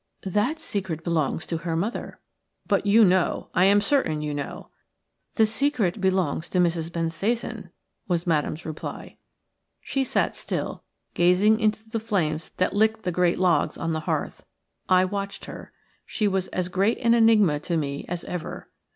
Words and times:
"That 0.25 0.59
secret 0.59 1.03
belongs 1.03 1.45
to 1.45 1.57
her 1.57 1.75
mother." 1.75 2.19
"But 2.65 2.87
you 2.87 3.05
know– 3.05 3.49
I 3.53 3.65
am 3.65 3.79
certain 3.81 4.23
you 4.23 4.33
know." 4.33 4.69
"The 5.35 5.45
secret 5.45 6.01
belongs 6.01 6.49
to 6.49 6.57
Mrs. 6.57 6.91
Bensasan," 6.91 7.69
was 8.07 8.25
Madame's 8.25 8.65
reply. 8.65 9.17
She 9.79 10.03
sat 10.03 10.35
still, 10.35 10.83
gazing 11.13 11.59
into 11.59 11.87
the 11.87 11.99
flames 11.99 12.49
that 12.57 12.73
licked 12.73 13.03
the 13.03 13.11
great 13.11 13.37
logs 13.37 13.77
on 13.77 13.93
the 13.93 13.99
hearth. 14.09 14.43
I 14.89 15.05
watched 15.05 15.45
her. 15.45 15.71
She 16.07 16.27
was 16.27 16.47
as 16.47 16.67
great 16.67 16.97
an 16.97 17.13
enigma 17.13 17.59
to 17.59 17.77
me 17.77 18.05
as 18.09 18.23
ever. 18.23 18.71